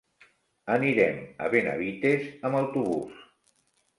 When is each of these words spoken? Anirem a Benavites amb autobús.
Anirem 0.75 1.19
a 1.47 1.51
Benavites 1.55 2.25
amb 2.49 2.61
autobús. 2.61 3.23